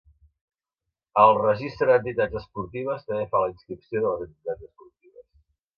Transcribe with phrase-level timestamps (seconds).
[1.25, 5.33] El Registre d'Entitats esportives també fa la inscripció de les entitats esportives.